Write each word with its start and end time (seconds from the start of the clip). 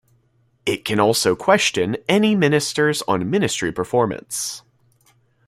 It 0.65 0.83
can 0.83 0.99
also 0.99 1.35
question 1.35 1.95
any 2.09 2.33
ministers 2.33 3.03
on 3.07 3.29
ministry 3.29 3.71
performance. 3.71 4.63